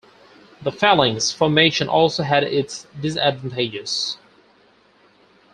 The 0.63 0.71
phalanx 0.71 1.31
formation 1.31 1.87
also 1.87 2.23
had 2.23 2.43
its 2.43 2.87
disadvantages. 2.99 4.17